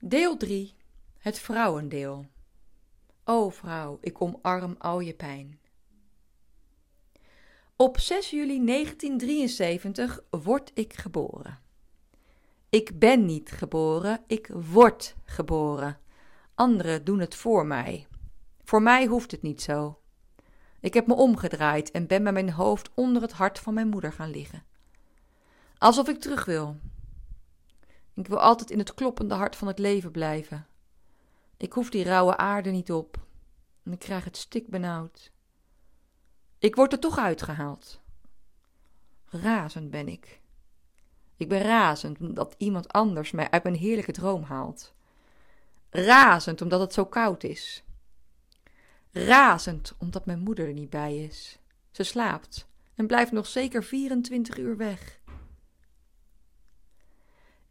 [0.00, 0.74] Deel 3.
[1.18, 2.26] Het vrouwendeel.
[3.24, 5.58] O vrouw, ik omarm al je pijn.
[7.76, 11.58] Op 6 juli 1973 word ik geboren.
[12.68, 15.98] Ik ben niet geboren, ik word geboren.
[16.54, 18.06] Anderen doen het voor mij.
[18.64, 20.00] Voor mij hoeft het niet zo.
[20.80, 24.12] Ik heb me omgedraaid en ben met mijn hoofd onder het hart van mijn moeder
[24.12, 24.64] gaan liggen.
[25.78, 26.76] Alsof ik terug wil.
[28.18, 30.66] Ik wil altijd in het kloppende hart van het leven blijven.
[31.56, 33.26] Ik hoef die rauwe aarde niet op.
[33.82, 35.32] En ik krijg het stik benauwd.
[36.58, 38.00] Ik word er toch uitgehaald.
[39.24, 40.40] Razend ben ik.
[41.36, 44.94] Ik ben razend omdat iemand anders mij uit mijn heerlijke droom haalt.
[45.90, 47.84] Razend omdat het zo koud is.
[49.10, 51.58] Razend omdat mijn moeder er niet bij is.
[51.90, 55.17] Ze slaapt en blijft nog zeker 24 uur weg.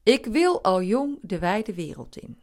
[0.08, 2.42] Ik wil al jong de wijde wereld in.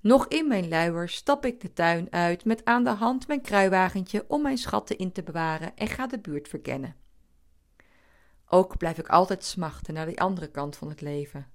[0.00, 4.24] Nog in mijn luier stap ik de tuin uit met aan de hand mijn kruiwagentje
[4.28, 6.96] om mijn schatten in te bewaren en ga de buurt verkennen.
[8.46, 11.46] Ook blijf ik altijd smachten naar die andere kant van het leven.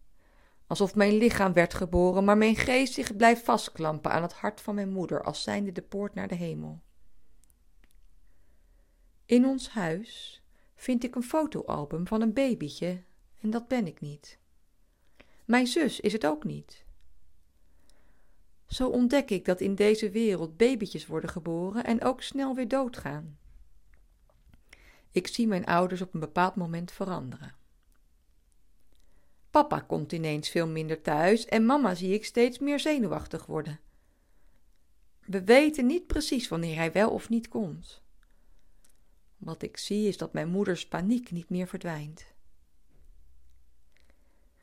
[0.67, 4.75] Alsof mijn lichaam werd geboren, maar mijn geest zich blijft vastklampen aan het hart van
[4.75, 6.81] mijn moeder als zijnde de poort naar de hemel.
[9.25, 10.43] In ons huis
[10.75, 13.03] vind ik een fotoalbum van een babytje
[13.41, 14.39] en dat ben ik niet.
[15.47, 16.85] Mijn zus is het ook niet.
[18.67, 23.37] Zo ontdek ik dat in deze wereld babytjes worden geboren en ook snel weer doodgaan.
[25.11, 27.55] Ik zie mijn ouders op een bepaald moment veranderen.
[29.49, 33.79] Papa komt ineens veel minder thuis en mama zie ik steeds meer zenuwachtig worden.
[35.25, 38.01] We weten niet precies wanneer hij wel of niet komt.
[39.37, 42.35] Wat ik zie is dat mijn moeders paniek niet meer verdwijnt.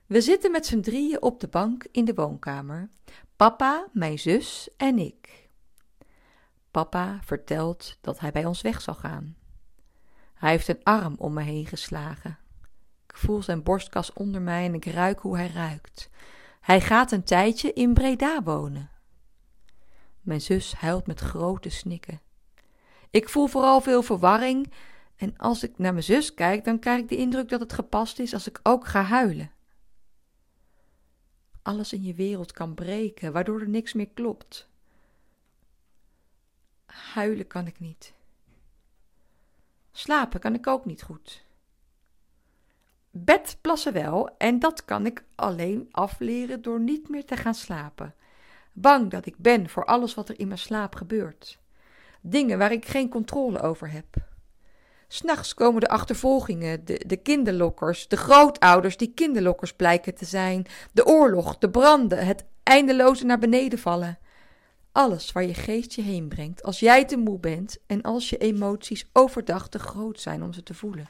[0.07, 2.89] We zitten met z'n drieën op de bank in de woonkamer.
[3.37, 5.49] Papa, mijn zus en ik.
[6.71, 9.37] Papa vertelt dat hij bij ons weg zal gaan.
[10.35, 12.39] Hij heeft een arm om me heen geslagen.
[13.07, 16.11] Ik voel zijn borstkas onder mij en ik ruik hoe hij ruikt.
[16.61, 18.91] Hij gaat een tijdje in Breda wonen.
[20.21, 22.21] Mijn zus huilt met grote snikken.
[23.11, 24.73] Ik voel vooral veel verwarring
[25.17, 28.19] en als ik naar mijn zus kijk, dan krijg ik de indruk dat het gepast
[28.19, 29.54] is als ik ook ga huilen.
[31.65, 34.69] Alles in je wereld kan breken, waardoor er niks meer klopt.
[36.87, 38.13] Huilen kan ik niet.
[39.93, 41.45] Slapen kan ik ook niet goed.
[43.11, 48.15] Bed plassen wel, en dat kan ik alleen afleren door niet meer te gaan slapen.
[48.73, 51.59] Bang dat ik ben voor alles wat er in mijn slaap gebeurt.
[52.21, 54.34] Dingen waar ik geen controle over heb.
[55.15, 61.07] S'nachts komen de achtervolgingen, de, de kinderlokkers, de grootouders die kinderlokkers blijken te zijn, de
[61.07, 64.19] oorlog, de branden, het eindeloze naar beneden vallen.
[64.93, 68.37] Alles waar je geest je heen brengt als jij te moe bent en als je
[68.37, 71.07] emoties overdag te groot zijn om ze te voelen.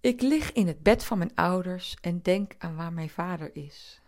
[0.00, 4.00] Ik lig in het bed van mijn ouders en denk aan waar mijn vader is.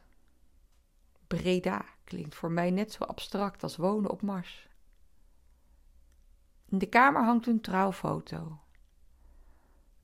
[1.27, 4.68] Breda klinkt voor mij net zo abstract als wonen op Mars.
[6.69, 8.59] In de kamer hangt een trouwfoto.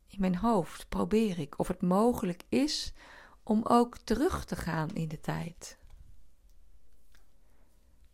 [0.07, 2.93] In mijn hoofd probeer ik of het mogelijk is
[3.43, 5.79] om ook terug te gaan in de tijd.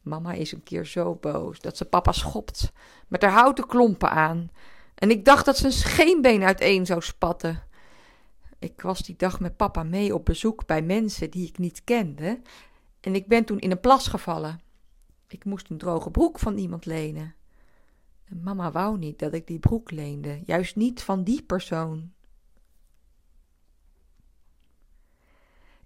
[0.00, 2.72] Mama is een keer zo boos dat ze papa schopt
[3.09, 4.50] met haar houten klompen aan.
[4.94, 7.62] En ik dacht dat ze een scheenbeen uiteen zou spatten.
[8.59, 12.41] Ik was die dag met papa mee op bezoek bij mensen die ik niet kende.
[13.00, 14.60] En ik ben toen in een plas gevallen.
[15.28, 17.34] Ik moest een droge broek van iemand lenen.
[18.31, 22.13] Mama wou niet dat ik die broek leende, juist niet van die persoon.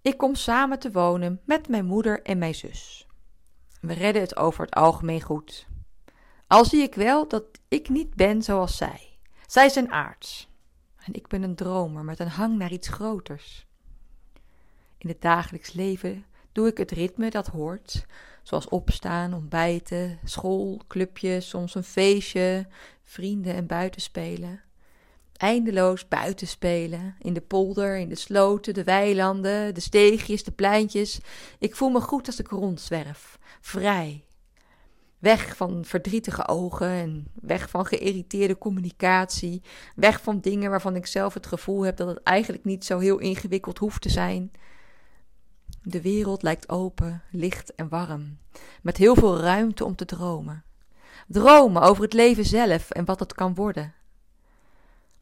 [0.02, 3.06] Ik kom samen te wonen met mijn moeder en mijn zus.
[3.80, 5.66] We redden het over het algemeen goed.
[6.46, 9.18] Al zie ik wel dat ik niet ben zoals zij.
[9.46, 10.48] Zij zijn aards.
[10.96, 13.66] En ik ben een dromer met een hang naar iets groters.
[14.98, 16.24] In het dagelijks leven
[16.54, 18.06] doe ik het ritme dat hoort,
[18.42, 22.66] zoals opstaan, ontbijten, school, clubjes, soms een feestje,
[23.02, 24.62] vrienden en buitenspelen.
[25.36, 31.20] Eindeloos buitenspelen, in de polder, in de sloten, de weilanden, de steegjes, de pleintjes.
[31.58, 34.24] Ik voel me goed als ik rondzwerf, vrij.
[35.18, 39.62] Weg van verdrietige ogen en weg van geïrriteerde communicatie.
[39.96, 43.18] Weg van dingen waarvan ik zelf het gevoel heb dat het eigenlijk niet zo heel
[43.18, 44.52] ingewikkeld hoeft te zijn.
[45.86, 48.38] De wereld lijkt open, licht en warm,
[48.82, 50.64] met heel veel ruimte om te dromen.
[51.26, 53.94] Dromen over het leven zelf en wat het kan worden.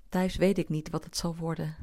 [0.09, 1.77] Thuis weet ik niet wat het zal worden.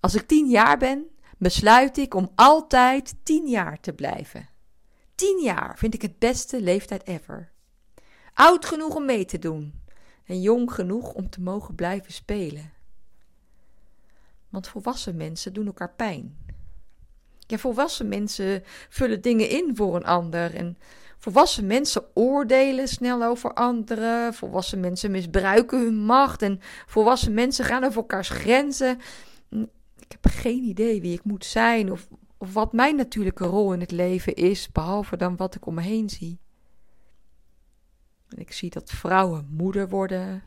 [0.00, 1.06] Als ik tien jaar ben,
[1.38, 4.48] besluit ik om altijd tien jaar te blijven.
[5.14, 7.52] Tien jaar vind ik het beste leeftijd ever.
[8.34, 9.80] Oud genoeg om mee te doen
[10.24, 12.72] en jong genoeg om te mogen blijven spelen.
[14.48, 16.45] Want volwassen mensen doen elkaar pijn.
[17.46, 20.54] Ja, volwassen mensen vullen dingen in voor een ander.
[20.54, 20.78] En
[21.18, 24.34] volwassen mensen oordelen snel over anderen.
[24.34, 26.42] Volwassen mensen misbruiken hun macht.
[26.42, 28.98] En volwassen mensen gaan over elkaars grenzen.
[29.98, 32.08] Ik heb geen idee wie ik moet zijn of,
[32.38, 35.82] of wat mijn natuurlijke rol in het leven is, behalve dan wat ik om me
[35.82, 36.38] heen zie.
[38.36, 40.42] Ik zie dat vrouwen moeder worden,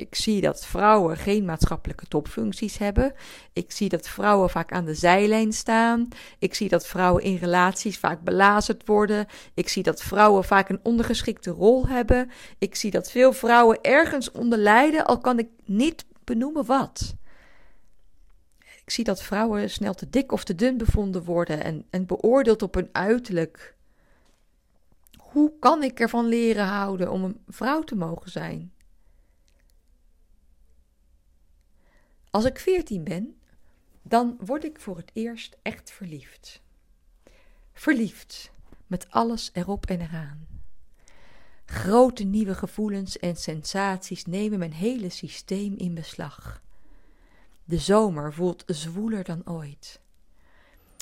[0.00, 3.12] ik zie dat vrouwen geen maatschappelijke topfuncties hebben.
[3.52, 6.08] Ik zie dat vrouwen vaak aan de zijlijn staan.
[6.38, 9.26] Ik zie dat vrouwen in relaties vaak belazerd worden.
[9.54, 12.30] Ik zie dat vrouwen vaak een ondergeschikte rol hebben.
[12.58, 17.14] Ik zie dat veel vrouwen ergens onder lijden, al kan ik niet benoemen wat.
[18.58, 22.62] Ik zie dat vrouwen snel te dik of te dun bevonden worden en, en beoordeeld
[22.62, 23.74] op hun uiterlijk.
[25.18, 28.72] Hoe kan ik ervan leren houden om een vrouw te mogen zijn?
[32.30, 33.40] Als ik veertien ben,
[34.02, 36.62] dan word ik voor het eerst echt verliefd.
[37.72, 38.50] Verliefd,
[38.86, 40.46] met alles erop en eraan.
[41.64, 46.62] Grote nieuwe gevoelens en sensaties nemen mijn hele systeem in beslag.
[47.64, 50.00] De zomer voelt zwoeler dan ooit.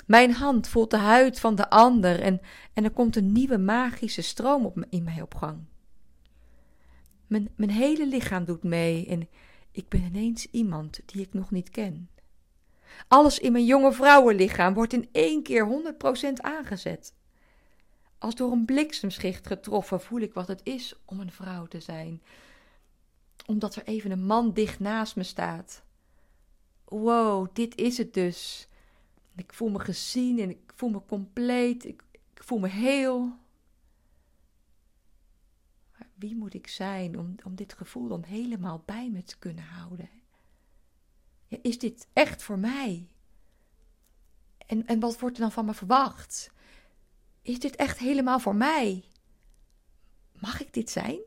[0.07, 2.41] Mijn hand voelt de huid van de ander en,
[2.73, 5.59] en er komt een nieuwe magische stroom op, in mij op gang.
[7.27, 9.29] Mijn, mijn hele lichaam doet mee en
[9.79, 12.11] ik ben ineens iemand die ik nog niet ken.
[13.09, 15.95] Alles in mijn jonge vrouwenlichaam wordt in één keer
[16.29, 17.15] 100% aangezet.
[18.19, 22.23] Als door een bliksemschicht getroffen voel ik wat het is om een vrouw te zijn.
[23.47, 25.83] Omdat er even een man dicht naast me staat.
[26.85, 28.69] Wow, dit is het dus.
[29.37, 31.85] Ik voel me gezien en ik voel me compleet.
[31.85, 32.03] Ik,
[32.35, 33.37] voel me heel.
[36.19, 40.11] Wie moet ik zijn om, om dit gevoel dan helemaal bij me te kunnen houden?
[41.47, 43.09] Ja, is dit echt voor mij?
[44.67, 46.51] En, en wat wordt er dan van me verwacht?
[47.43, 49.05] Is dit echt helemaal voor mij?
[50.33, 51.19] Mag ik dit zijn?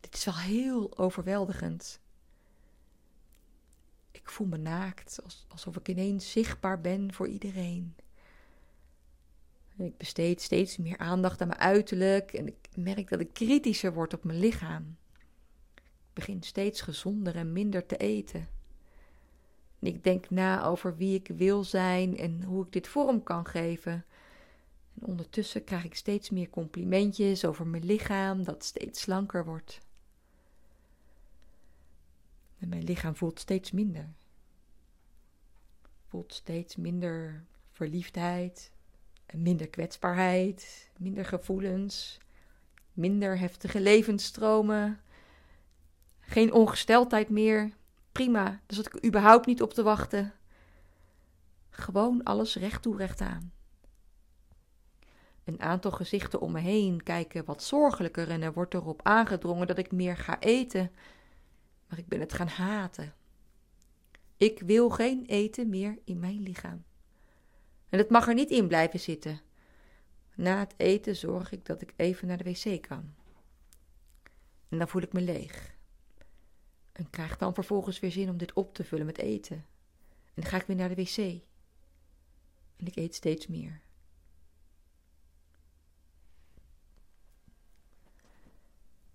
[0.00, 2.00] Dit is wel heel overweldigend.
[4.10, 5.18] Ik voel me naakt,
[5.48, 7.96] alsof ik ineens zichtbaar ben voor iedereen.
[9.76, 14.14] Ik besteed steeds meer aandacht aan mijn uiterlijk en ik merk dat ik kritischer word
[14.14, 14.96] op mijn lichaam.
[15.74, 18.48] Ik begin steeds gezonder en minder te eten.
[19.78, 23.46] En ik denk na over wie ik wil zijn en hoe ik dit vorm kan
[23.46, 24.04] geven.
[24.94, 29.80] En ondertussen krijg ik steeds meer complimentjes over mijn lichaam dat steeds slanker wordt.
[32.58, 34.12] En mijn lichaam voelt steeds minder.
[36.06, 38.72] Voelt steeds minder verliefdheid,
[39.36, 42.18] minder kwetsbaarheid, minder gevoelens,
[42.92, 45.00] minder heftige levensstromen,
[46.20, 47.72] geen ongesteldheid meer.
[48.12, 50.32] Prima, daar zat ik überhaupt niet op te wachten.
[51.70, 53.52] Gewoon alles recht toe, recht aan.
[55.44, 59.78] Een aantal gezichten om me heen kijken wat zorgelijker en er wordt erop aangedrongen dat
[59.78, 60.90] ik meer ga eten.
[61.88, 63.14] Maar ik ben het gaan haten.
[64.36, 66.84] Ik wil geen eten meer in mijn lichaam.
[67.88, 69.40] En het mag er niet in blijven zitten.
[70.34, 73.14] Na het eten zorg ik dat ik even naar de wc kan.
[74.68, 75.74] En dan voel ik me leeg.
[76.92, 79.66] En krijg dan vervolgens weer zin om dit op te vullen met eten.
[80.34, 81.16] En ga ik weer naar de wc.
[82.76, 83.82] En ik eet steeds meer.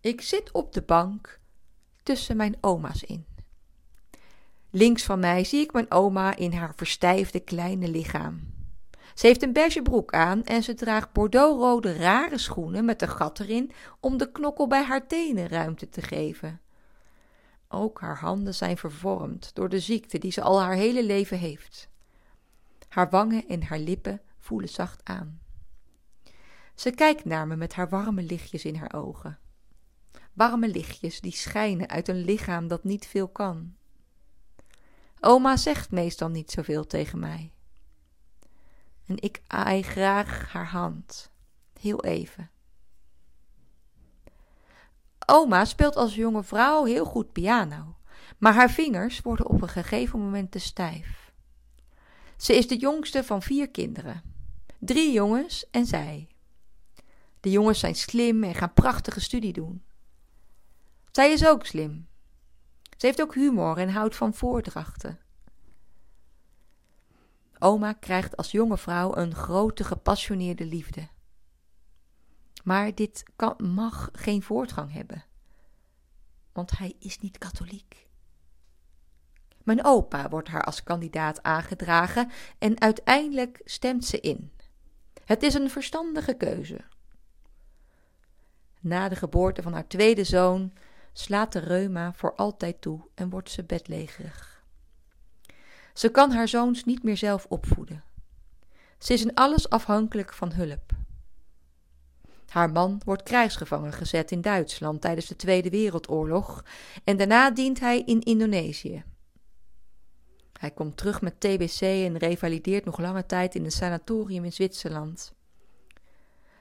[0.02, 1.40] Ik zit op de bank
[2.04, 3.26] tussen mijn oma's in.
[4.70, 8.59] Links van mij zie ik mijn oma in haar verstijfde kleine lichaam.
[9.20, 13.40] Ze heeft een beige broek aan en ze draagt bordeauxrode rare schoenen met een gat
[13.40, 16.62] erin om de knokkel bij haar tenen ruimte te geven.
[17.68, 21.90] Ook haar handen zijn vervormd door de ziekte die ze al haar hele leven heeft.
[22.88, 25.40] Haar wangen en haar lippen voelen zacht aan.
[26.76, 29.40] Ze kijkt naar me met haar warme lichtjes in haar ogen.
[30.34, 33.76] Warme lichtjes die schijnen uit een lichaam dat niet veel kan.
[35.20, 37.54] Oma zegt meestal niet zoveel tegen mij.
[39.10, 41.32] En ik aai graag haar hand.
[41.80, 42.50] Heel even.
[45.26, 47.96] Oma speelt als jonge vrouw heel goed piano,
[48.38, 51.32] maar haar vingers worden op een gegeven moment te stijf.
[52.38, 54.24] Ze is de jongste van vier kinderen.
[54.80, 56.28] Drie jongens en zij.
[57.40, 59.84] De jongens zijn slim en gaan prachtige studie doen.
[61.12, 62.08] Zij is ook slim.
[62.98, 65.20] Ze heeft ook humor en houdt van voordrachten.
[67.60, 71.08] Oma krijgt als jonge vrouw een grote gepassioneerde liefde.
[72.64, 75.26] Maar dit kan, mag geen voortgang hebben,
[76.54, 78.08] want hij is niet katholiek.
[79.64, 84.52] Mijn opa wordt haar als kandidaat aangedragen en uiteindelijk stemt ze in.
[85.26, 86.82] Het is een verstandige keuze.
[88.80, 90.74] Na de geboorte van haar tweede zoon
[91.14, 94.59] slaat de reuma voor altijd toe en wordt ze bedlegerig.
[96.00, 98.04] Ze kan haar zoons niet meer zelf opvoeden.
[98.98, 100.92] Ze is in alles afhankelijk van hulp.
[102.50, 106.66] Haar man wordt krijgsgevangen gezet in Duitsland tijdens de Tweede Wereldoorlog
[107.04, 109.04] en daarna dient hij in Indonesië.
[110.60, 115.34] Hij komt terug met TBC en revalideert nog lange tijd in een sanatorium in Zwitserland.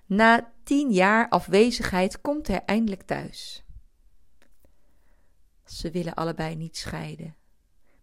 [0.07, 3.65] Na tien jaar afwezigheid komt hij eindelijk thuis.
[5.65, 7.37] Ze willen allebei niet scheiden,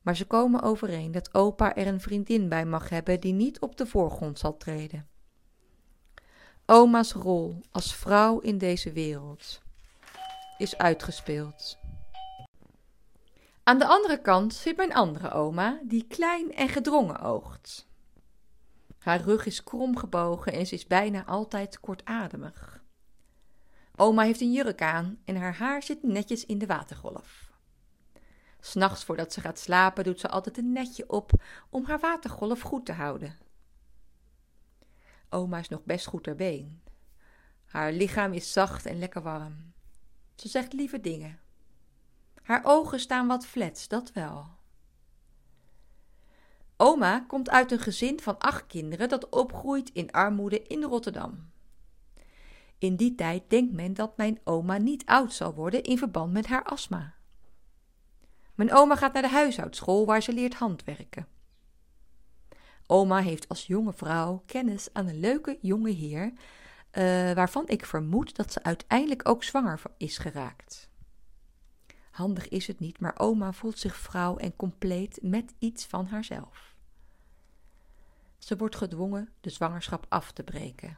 [0.06, 3.78] maar ze komen overeen dat opa er een vriendin bij mag hebben die niet op
[3.78, 5.08] de voorgrond zal treden.
[6.66, 9.62] Oma's rol als vrouw in deze wereld
[10.58, 11.78] is uitgespeeld.
[13.64, 17.88] Aan de andere kant zit mijn andere oma, die klein en gedrongen oogt.
[19.00, 22.84] Haar rug is kromgebogen en ze is bijna altijd kortademig.
[23.96, 27.54] Oma heeft een jurk aan en haar haar zit netjes in de watergolf.
[28.66, 31.32] S'nachts voordat ze gaat slapen doet ze altijd een netje op
[31.70, 33.38] om haar watergolf goed te houden.
[35.30, 36.82] Oma is nog best goed ter been.
[37.66, 39.74] Haar lichaam is zacht en lekker warm.
[40.36, 41.40] Ze zegt lieve dingen.
[42.42, 44.48] Haar ogen staan wat flets, dat wel.
[46.78, 51.52] Oma komt uit een gezin van acht kinderen dat opgroeit in armoede in Rotterdam.
[52.78, 56.48] In die tijd denkt men dat mijn oma niet oud zal worden in verband met
[56.48, 57.15] haar astma.
[58.56, 61.28] Mijn oma gaat naar de huishoudschool waar ze leert handwerken.
[62.88, 68.36] Oma heeft als jonge vrouw kennis aan een leuke jonge heer, uh, waarvan ik vermoed
[68.36, 70.90] dat ze uiteindelijk ook zwanger is geraakt.
[72.12, 76.76] Handig is het niet, maar oma voelt zich vrouw en compleet met iets van haarzelf.
[78.38, 80.98] Ze wordt gedwongen de zwangerschap af te breken.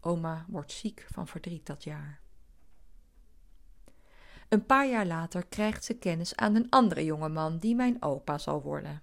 [0.00, 2.20] Oma wordt ziek van verdriet dat jaar.
[4.48, 8.62] Een paar jaar later krijgt ze kennis aan een andere jongeman die mijn opa zal
[8.62, 9.02] worden.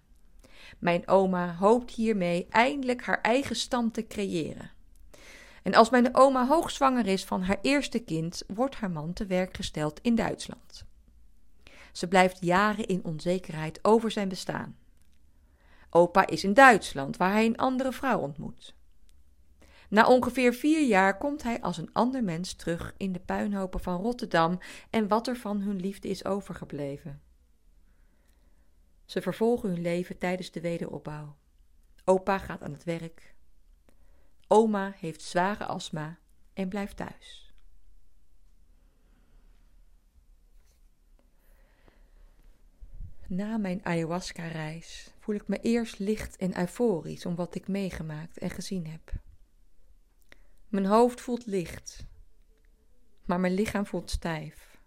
[0.80, 4.72] Mijn oma hoopt hiermee eindelijk haar eigen stam te creëren.
[5.64, 9.56] En als mijn oma hoogzwanger is van haar eerste kind, wordt haar man te werk
[9.56, 10.86] gesteld in Duitsland.
[11.92, 14.78] Ze blijft jaren in onzekerheid over zijn bestaan.
[15.90, 18.75] Opa is in Duitsland, waar hij een andere vrouw ontmoet.
[19.90, 24.02] Na ongeveer vier jaar komt hij als een ander mens terug in de puinhopen van
[24.02, 27.22] Rotterdam en wat er van hun liefde is overgebleven.
[29.06, 31.36] Ze vervolgen hun leven tijdens de wederopbouw.
[32.06, 33.36] Opa gaat aan het werk.
[34.48, 36.18] Oma heeft zware astma
[36.54, 37.54] en blijft thuis.
[43.28, 48.50] Na mijn ayahuasca-reis voel ik me eerst licht en euforisch om wat ik meegemaakt en
[48.50, 49.25] gezien heb.
[50.76, 52.06] Mijn hoofd voelt licht,
[53.26, 54.78] maar mijn lichaam voelt stijf.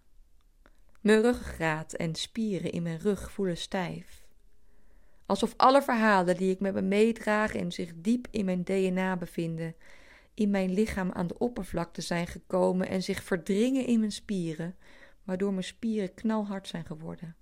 [1.01, 4.27] Mijn ruggengraat en spieren in mijn rug voelen stijf.
[5.25, 9.75] Alsof alle verhalen die ik met me meedraag en zich diep in mijn DNA bevinden,
[10.33, 14.75] in mijn lichaam aan de oppervlakte zijn gekomen en zich verdringen in mijn spieren,
[15.23, 17.35] waardoor mijn spieren knalhard zijn geworden.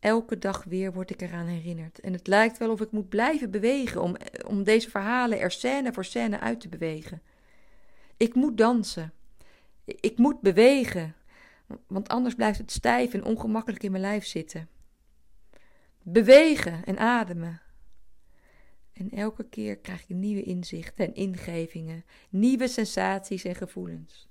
[0.00, 2.00] Elke dag weer word ik eraan herinnerd.
[2.00, 5.92] En het lijkt wel of ik moet blijven bewegen om, om deze verhalen er scène
[5.92, 7.22] voor scène uit te bewegen.
[8.16, 9.12] Ik moet dansen.
[9.84, 11.14] Ik moet bewegen,
[11.86, 14.68] want anders blijft het stijf en ongemakkelijk in mijn lijf zitten.
[16.02, 17.60] Bewegen en ademen.
[18.92, 24.28] En elke keer krijg ik nieuwe inzichten en ingevingen, nieuwe sensaties en gevoelens.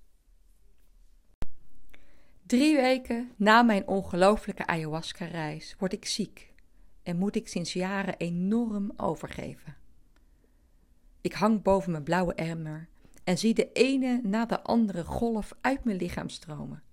[2.47, 6.53] Drie weken na mijn ongelooflijke ayahuasca-reis word ik ziek
[7.03, 9.77] en moet ik sinds jaren enorm overgeven.
[11.21, 12.87] Ik hang boven mijn blauwe emmer
[13.23, 16.83] en zie de ene na de andere golf uit mijn lichaam stromen.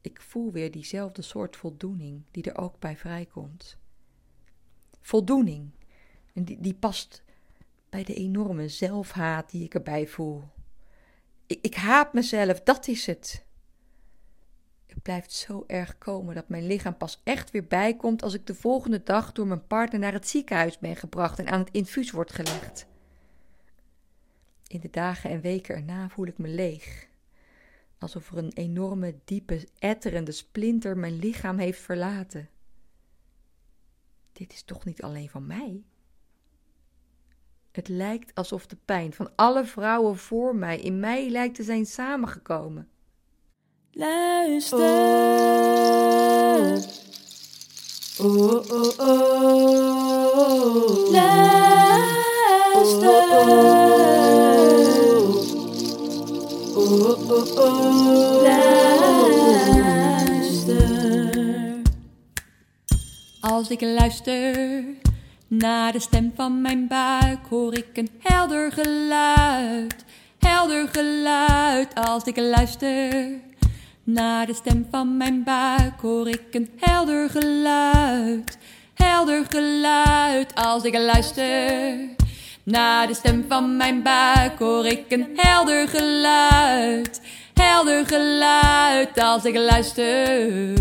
[0.00, 3.78] Ik voel weer diezelfde soort voldoening die er ook bij vrijkomt.
[5.00, 5.70] Voldoening,
[6.34, 7.22] en die, die past
[7.88, 10.44] bij de enorme zelfhaat die ik erbij voel.
[11.46, 13.46] Ik, ik haat mezelf, dat is het.
[15.02, 19.02] Blijft zo erg komen dat mijn lichaam pas echt weer bijkomt als ik de volgende
[19.02, 22.86] dag door mijn partner naar het ziekenhuis ben gebracht en aan het infuus wordt gelegd.
[24.66, 27.08] In de dagen en weken erna voel ik me leeg.
[27.98, 32.48] Alsof er een enorme, diepe, etterende splinter mijn lichaam heeft verlaten.
[34.32, 35.82] dit is toch niet alleen van mij?
[37.70, 41.86] Het lijkt alsof de pijn van alle vrouwen voor mij in mij lijkt te zijn
[41.86, 42.88] samengekomen.
[43.98, 44.78] Luister.
[48.20, 49.74] Oh, oh, oh.
[51.10, 51.42] Luister.
[56.76, 58.42] Oh, oh, oh.
[60.42, 60.82] Luister.
[63.40, 64.84] Als ik luister
[65.48, 70.04] naar de stem van mijn buik, hoor ik een helder geluid.
[70.38, 73.46] Helder geluid als ik luister.
[74.08, 78.58] Naar de stem van mijn buik hoor ik een helder geluid.
[78.94, 81.98] Helder geluid als ik luister.
[82.62, 87.20] Naar de stem van mijn buik hoor ik een helder geluid.
[87.54, 90.72] Helder geluid als ik luister.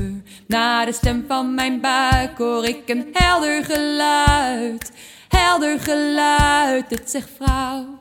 [0.46, 4.92] Naar de stem van mijn buik hoor ik een helder geluid.
[5.28, 7.98] Helder geluid, het zegt vrouw.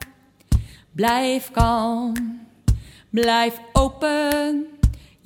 [0.92, 2.40] Blijf kalm,
[3.11, 4.75] blijf open.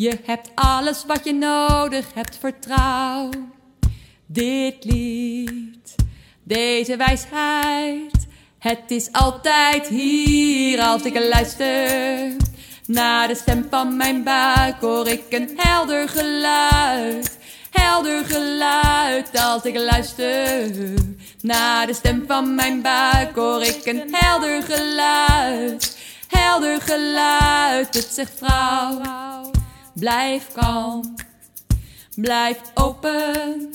[0.00, 3.30] Je hebt alles wat je nodig hebt, vertrouw.
[4.26, 5.95] Dit lied,
[6.42, 8.26] deze wijsheid,
[8.59, 12.37] het is altijd hier als ik luister.
[12.87, 17.38] Naar de stem van mijn buik hoor ik een helder geluid.
[17.71, 20.71] Helder geluid als ik luister.
[21.40, 25.99] Naar de stem van mijn buik hoor ik een helder geluid.
[26.28, 29.40] Helder geluid, het zegt vrouw.
[29.95, 31.15] Blijf kalm,
[32.15, 33.71] blijf open.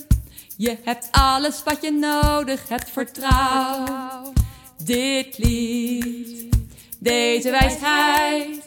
[0.58, 4.34] Je hebt alles wat je nodig hebt, vertrouw.
[4.84, 6.56] Dit lied,
[7.00, 8.64] deze wijsheid.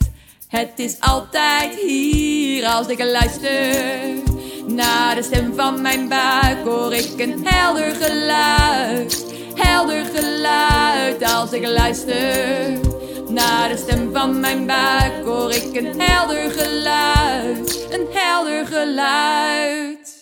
[0.49, 4.17] Het is altijd hier als ik luister.
[4.67, 9.25] Naar de stem van mijn buik hoor ik een helder geluid.
[9.55, 12.88] Helder geluid als ik luister.
[13.39, 17.87] Naar de stem van mijn buik hoor ik een helder geluid.
[17.91, 20.18] Een helder geluid.